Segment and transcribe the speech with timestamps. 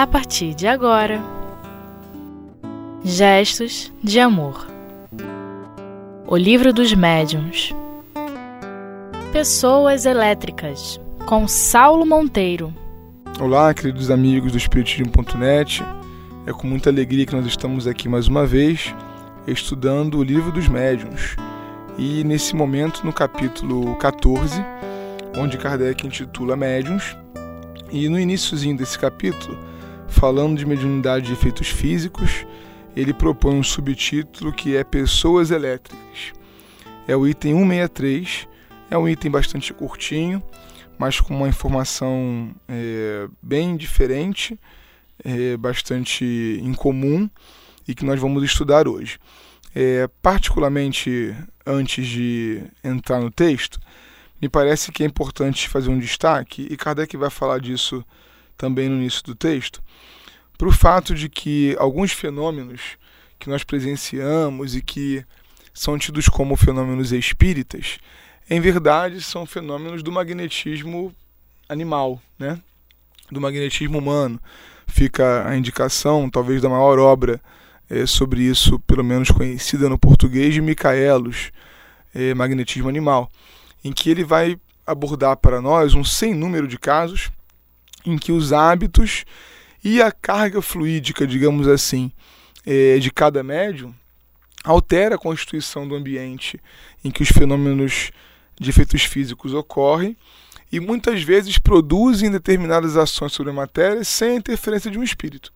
[0.00, 1.20] a partir de agora.
[3.04, 4.66] Gestos de Amor
[6.26, 7.74] O Livro dos Médiuns
[9.30, 12.72] Pessoas Elétricas com Saulo Monteiro
[13.38, 15.84] Olá, queridos amigos do Espiritismo.net.
[16.46, 18.94] É com muita alegria que nós estamos aqui mais uma vez
[19.46, 21.36] estudando o Livro dos Médiuns.
[21.98, 24.64] E nesse momento, no capítulo 14,
[25.36, 27.14] onde Kardec intitula Médiuns,
[27.92, 29.69] e no iníciozinho desse capítulo,
[30.10, 32.44] falando de mediunidade de efeitos físicos,
[32.94, 36.32] ele propõe um subtítulo que é Pessoas Elétricas.
[37.06, 38.48] É o item 163,
[38.90, 40.42] é um item bastante curtinho,
[40.98, 44.58] mas com uma informação é, bem diferente,
[45.24, 47.30] é, bastante incomum
[47.86, 49.18] e que nós vamos estudar hoje.
[49.74, 53.78] É, particularmente antes de entrar no texto,
[54.42, 58.04] me parece que é importante fazer um destaque, e Kardec vai falar disso
[58.60, 59.82] também no início do texto,
[60.58, 62.98] para o fato de que alguns fenômenos
[63.38, 65.24] que nós presenciamos e que
[65.72, 67.98] são tidos como fenômenos espíritas,
[68.50, 71.14] em verdade são fenômenos do magnetismo
[71.68, 72.60] animal, né?
[73.30, 74.38] do magnetismo humano.
[74.86, 77.40] Fica a indicação, talvez, da maior obra
[77.88, 81.50] é, sobre isso, pelo menos conhecida no português, de Micaelos,
[82.14, 83.30] é, Magnetismo Animal
[83.82, 87.30] em que ele vai abordar para nós um sem número de casos
[88.04, 89.24] em que os hábitos
[89.82, 92.12] e a carga fluídica, digamos assim,
[92.66, 93.94] é, de cada médium
[94.64, 96.60] altera a constituição do ambiente
[97.02, 98.10] em que os fenômenos
[98.58, 100.16] de efeitos físicos ocorrem
[100.70, 105.52] e muitas vezes produzem determinadas ações sobre a matéria sem a interferência de um espírito.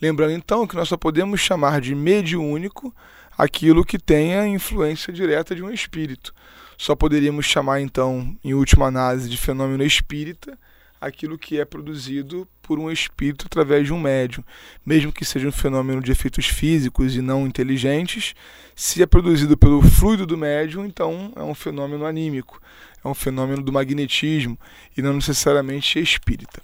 [0.00, 2.94] Lembrando então que nós só podemos chamar de mediúnico
[3.36, 6.34] aquilo que tenha influência direta de um espírito.
[6.76, 10.58] Só poderíamos chamar, então, em última análise, de fenômeno espírita
[11.02, 14.44] aquilo que é produzido por um espírito através de um médium,
[14.86, 18.34] mesmo que seja um fenômeno de efeitos físicos e não inteligentes,
[18.74, 22.62] se é produzido pelo fluido do médium, então é um fenômeno anímico,
[23.04, 24.56] é um fenômeno do magnetismo
[24.96, 26.62] e não necessariamente espírita.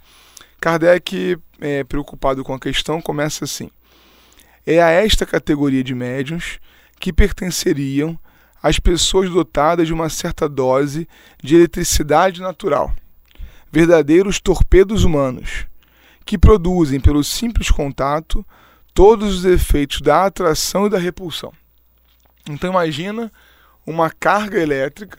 [0.60, 3.70] Kardec, é, preocupado com a questão, começa assim:
[4.64, 6.60] é a esta categoria de médiums
[7.00, 8.18] que pertenceriam
[8.62, 11.08] as pessoas dotadas de uma certa dose
[11.42, 12.94] de eletricidade natural,
[13.70, 15.66] verdadeiros torpedos humanos,
[16.24, 18.44] que produzem pelo simples contato
[18.94, 21.52] todos os efeitos da atração e da repulsão.
[22.48, 23.30] Então imagina
[23.86, 25.18] uma carga elétrica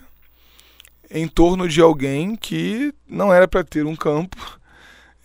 [1.10, 4.60] em torno de alguém que não era para ter um campo,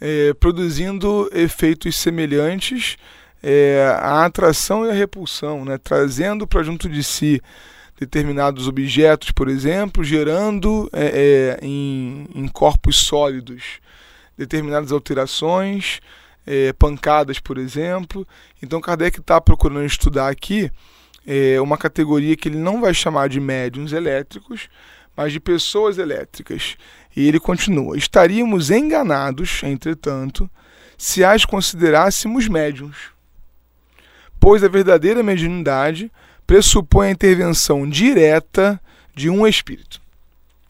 [0.00, 2.96] é, produzindo efeitos semelhantes
[3.42, 5.76] é, à atração e à repulsão, né?
[5.76, 7.42] trazendo para junto de si
[7.98, 13.80] determinados objetos, por exemplo, gerando é, é, em, em, corpos sólidos
[14.36, 16.00] determinadas alterações,
[16.46, 18.26] é, pancadas, por exemplo.
[18.62, 20.70] Então, Kardec está procurando estudar aqui
[21.26, 24.68] é, uma categoria que ele não vai chamar de médiums elétricos,
[25.16, 26.76] mas de pessoas elétricas.
[27.16, 30.50] E ele continua: estaríamos enganados, entretanto,
[30.98, 32.96] se as considerássemos médiums,
[34.40, 36.10] pois a verdadeira mediunidade
[36.46, 38.80] pressupõe a intervenção direta
[39.14, 40.00] de um espírito.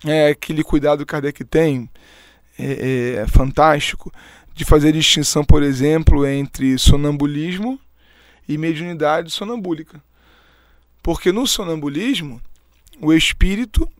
[0.04, 1.88] É aquele cuidado que Kardec tem,
[2.58, 4.12] é, é fantástico,
[4.54, 7.80] de fazer distinção, por exemplo, entre sonambulismo
[8.48, 10.02] e mediunidade sonambúlica.
[11.02, 12.40] Porque no sonambulismo,
[13.00, 13.90] o espírito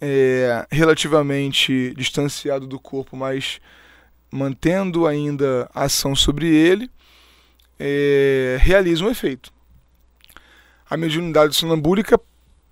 [0.00, 3.60] é relativamente distanciado do corpo, mas
[4.30, 6.90] mantendo ainda ação sobre ele,
[7.78, 9.55] é, realiza um efeito
[10.88, 12.20] a mediunidade sonambúlica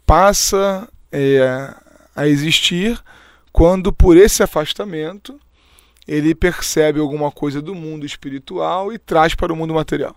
[0.07, 1.75] passa é,
[2.15, 3.03] a existir
[3.53, 5.39] quando, por esse afastamento,
[6.07, 10.15] ele percebe alguma coisa do mundo espiritual e traz para o mundo material.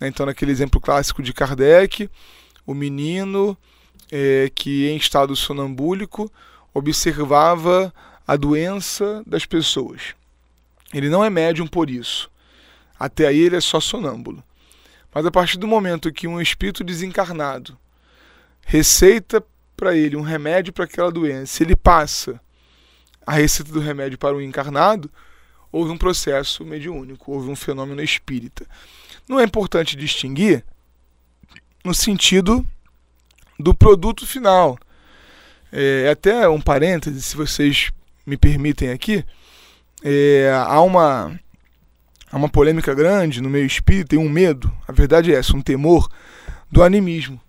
[0.00, 0.08] Né?
[0.08, 2.08] Então, naquele exemplo clássico de Kardec,
[2.66, 3.56] o menino
[4.10, 6.30] é, que, em estado sonambúlico,
[6.72, 7.92] observava
[8.26, 10.14] a doença das pessoas.
[10.92, 12.30] Ele não é médium por isso.
[12.98, 14.42] Até aí ele é só sonâmbulo.
[15.16, 17.74] Mas a partir do momento que um espírito desencarnado
[18.60, 19.42] receita
[19.74, 22.38] para ele um remédio para aquela doença, ele passa
[23.26, 25.10] a receita do remédio para o encarnado,
[25.72, 28.66] houve um processo mediúnico, houve um fenômeno espírita.
[29.26, 30.62] Não é importante distinguir
[31.82, 32.62] no sentido
[33.58, 34.78] do produto final.
[35.72, 37.90] É, até um parêntese, se vocês
[38.26, 39.24] me permitem aqui,
[40.04, 41.40] é, há uma
[42.30, 45.62] há uma polêmica grande no meio espírita e um medo, a verdade é essa, um
[45.62, 46.08] temor
[46.70, 47.40] do animismo.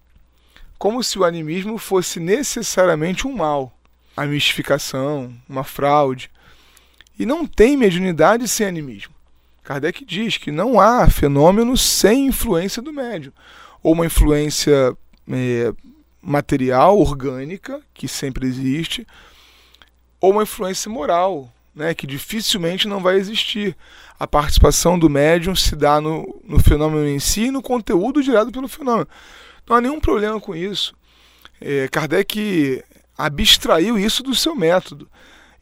[0.77, 3.77] Como se o animismo fosse necessariamente um mal,
[4.15, 6.29] a mistificação, uma fraude.
[7.19, 9.13] E não tem mediunidade sem animismo.
[9.63, 13.33] Kardec diz que não há fenômeno sem influência do médium,
[13.83, 14.95] ou uma influência
[15.29, 15.73] é,
[16.21, 19.05] material, orgânica, que sempre existe,
[20.21, 23.77] ou uma influência moral, né, que dificilmente não vai existir.
[24.19, 28.51] A participação do médium se dá no, no fenômeno em si e no conteúdo gerado
[28.51, 29.07] pelo fenômeno.
[29.69, 30.95] Não há nenhum problema com isso.
[31.61, 32.83] É, Kardec
[33.15, 35.07] abstraiu isso do seu método.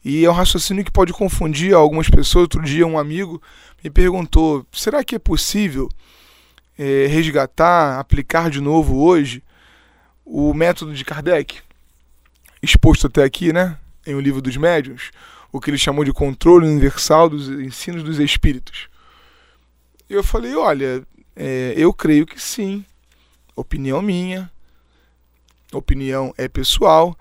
[0.02, 2.44] E é um raciocínio que pode confundir algumas pessoas.
[2.44, 3.42] Outro dia, um amigo
[3.84, 5.88] me perguntou: será que é possível
[6.78, 9.42] é, resgatar, aplicar de novo hoje
[10.24, 11.58] o método de Kardec?
[12.62, 13.76] Exposto até aqui, né?
[14.06, 15.10] Em O Livro dos Médiuns,
[15.56, 18.88] o que ele chamou de controle universal dos ensinos dos espíritos.
[20.08, 21.02] E eu falei: olha,
[21.34, 22.84] é, eu creio que sim.
[23.54, 24.50] Opinião minha.
[25.72, 27.16] Opinião é pessoal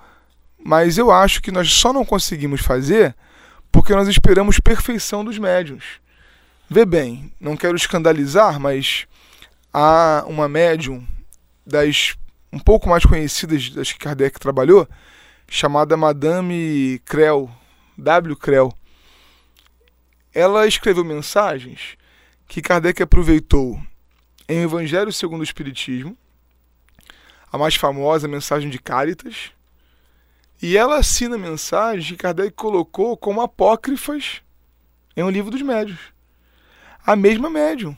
[0.67, 3.15] mas eu acho que nós só não conseguimos fazer
[3.71, 5.83] porque nós esperamos perfeição dos médiums.
[6.67, 9.05] Vê bem, não quero escandalizar, mas
[9.71, 11.05] há uma médium
[11.63, 12.15] das
[12.51, 14.88] um pouco mais conhecidas das que Kardec trabalhou,
[15.47, 17.47] chamada Madame Creu,
[17.97, 18.36] W.
[18.36, 18.74] Creu.
[20.33, 21.97] Ela escreveu mensagens
[22.47, 23.80] que Kardec aproveitou
[24.47, 26.18] em Evangelho segundo o Espiritismo,
[27.51, 29.51] a mais famosa mensagem de Cáritas,
[30.62, 34.41] e ela assina mensagens que Kardec colocou como apócrifas
[35.15, 36.00] em um livro dos médios.
[37.06, 37.95] A mesma médium.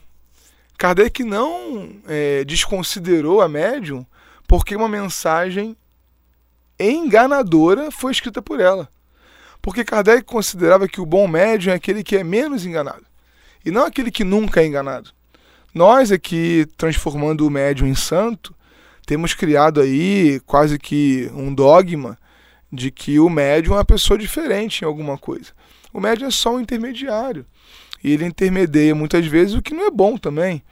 [0.78, 4.06] Kardec não é, desconsiderou a médium
[4.48, 5.76] porque uma mensagem
[6.80, 8.90] enganadora foi escrita por ela.
[9.68, 13.04] Porque Kardec considerava que o bom médium é aquele que é menos enganado
[13.66, 15.10] e não aquele que nunca é enganado.
[15.74, 18.56] Nós aqui, transformando o médium em santo,
[19.06, 22.18] temos criado aí quase que um dogma
[22.72, 25.52] de que o médium é uma pessoa diferente em alguma coisa.
[25.92, 27.46] O médium é só um intermediário.
[28.02, 30.64] E ele intermedia muitas vezes o que não é bom também.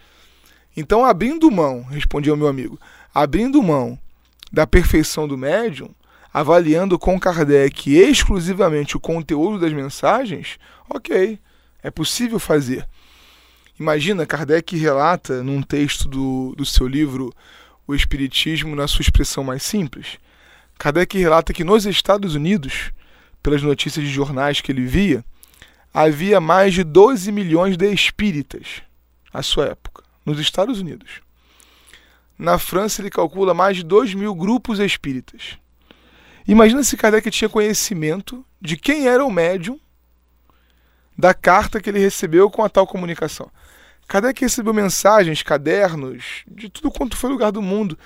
[0.77, 2.79] Então, abrindo mão, respondia o meu amigo,
[3.13, 3.99] abrindo mão
[4.53, 5.89] da perfeição do médium,
[6.35, 10.59] avaliando com Kardec exclusivamente o conteúdo das mensagens,
[10.89, 11.39] ok,
[11.81, 12.85] é possível fazer.
[13.79, 17.33] Imagina, Kardec relata num texto do, do seu livro
[17.87, 20.17] O Espiritismo na sua expressão mais simples,
[20.77, 22.91] Kardec relata que nos Estados Unidos,
[23.41, 25.23] pelas notícias de jornais que ele via,
[25.93, 28.81] havia mais de 12 milhões de espíritas
[29.33, 31.21] à sua época, nos Estados Unidos.
[32.37, 35.57] Na França, ele calcula mais de 2 mil grupos espíritas.
[36.47, 39.79] Imagina se Kardec tinha conhecimento de quem era o médium
[41.17, 43.49] da carta que ele recebeu com a tal comunicação.
[44.07, 47.97] Kardec recebeu mensagens, cadernos, de tudo quanto foi lugar do mundo,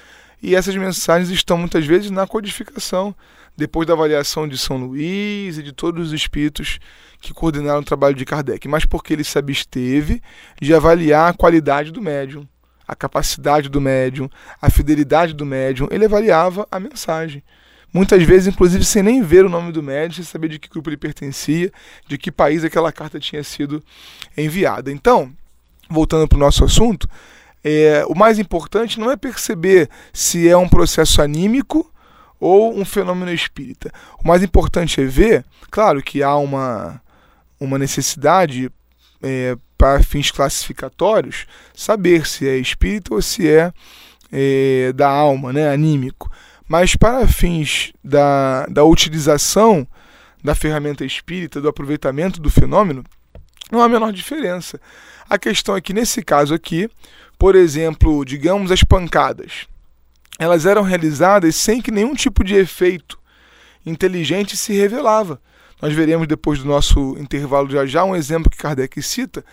[0.41, 3.13] e essas mensagens estão muitas vezes na codificação,
[3.57, 6.79] depois da avaliação de São Luís e de todos os espíritos
[7.19, 10.21] que coordenaram o trabalho de Kardec, mas porque ele se absteve
[10.61, 12.47] de avaliar a qualidade do médium,
[12.87, 14.29] a capacidade do médium,
[14.61, 17.43] a fidelidade do médium, ele avaliava a mensagem.
[17.91, 19.83] Muitas vezes, inclusive, sem nem ver o nome do
[20.13, 21.71] sem saber de que grupo ele pertencia,
[22.07, 23.83] de que país aquela carta tinha sido
[24.37, 24.91] enviada.
[24.91, 25.31] Então,
[25.89, 27.09] voltando para o nosso assunto,
[27.63, 31.91] é, o mais importante não é perceber se é um processo anímico
[32.39, 33.91] ou um fenômeno espírita.
[34.23, 37.01] O mais importante é ver, claro que há uma,
[37.59, 38.71] uma necessidade
[39.21, 43.73] é, para fins classificatórios, saber se é espírita ou se é,
[44.31, 46.31] é da alma, né, anímico.
[46.69, 49.87] Mas para fins da, da utilização
[50.43, 53.03] da ferramenta espírita, do aproveitamento do fenômeno,
[53.71, 54.79] não há a menor diferença.
[55.27, 56.87] A questão é que, nesse caso aqui,
[57.39, 59.67] por exemplo, digamos as pancadas,
[60.37, 63.19] elas eram realizadas sem que nenhum tipo de efeito
[63.83, 65.41] inteligente se revelava.
[65.81, 69.43] Nós veremos depois do nosso intervalo já já um exemplo que Kardec cita,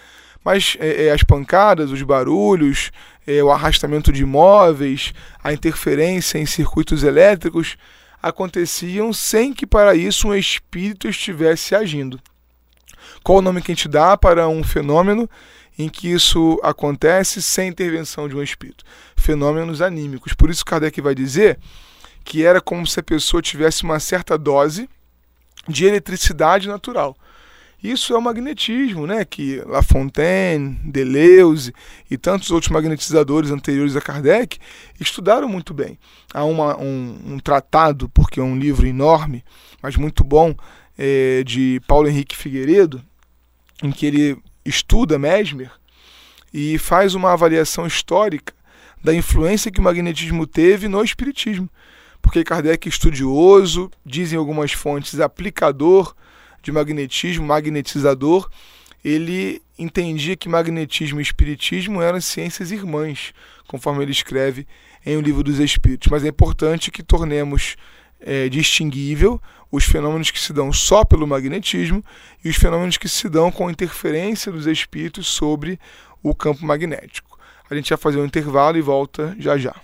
[0.46, 2.92] mas é, é, as pancadas, os barulhos,
[3.26, 5.12] é, o arrastamento de imóveis,
[5.42, 7.76] a interferência em circuitos elétricos
[8.22, 12.20] aconteciam sem que para isso um espírito estivesse agindo.
[13.24, 15.28] Qual o nome que a gente dá para um fenômeno
[15.76, 18.84] em que isso acontece sem intervenção de um espírito.
[19.16, 20.32] Fenômenos anímicos.
[20.32, 21.58] Por isso Kardec vai dizer
[22.24, 24.88] que era como se a pessoa tivesse uma certa dose
[25.66, 27.16] de eletricidade natural.
[27.86, 29.24] Isso é o magnetismo, né?
[29.24, 31.72] que La Fontaine, Deleuze
[32.10, 34.58] e tantos outros magnetizadores anteriores a Kardec
[34.98, 35.96] estudaram muito bem.
[36.34, 39.44] Há uma, um, um, tratado, porque é um livro enorme,
[39.80, 40.52] mas muito bom,
[40.98, 43.00] é, de Paulo Henrique Figueiredo,
[43.80, 45.70] em que ele estuda Mesmer
[46.52, 48.52] e faz uma avaliação histórica
[49.04, 51.70] da influência que o magnetismo teve no espiritismo.
[52.20, 56.16] Porque Kardec é estudioso, dizem algumas fontes, aplicador
[56.66, 58.50] de magnetismo, magnetizador,
[59.04, 63.32] ele entendia que magnetismo e espiritismo eram ciências irmãs,
[63.68, 64.66] conforme ele escreve
[65.04, 66.08] em O Livro dos Espíritos.
[66.10, 67.76] Mas é importante que tornemos
[68.20, 72.04] é, distinguível os fenômenos que se dão só pelo magnetismo
[72.44, 75.78] e os fenômenos que se dão com a interferência dos espíritos sobre
[76.20, 77.38] o campo magnético.
[77.70, 79.76] A gente vai fazer um intervalo e volta já já.